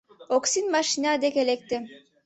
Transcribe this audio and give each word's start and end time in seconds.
Оксин 0.35 0.65
машина 0.75 1.11
деке 1.23 1.41
лекте. 1.49 1.77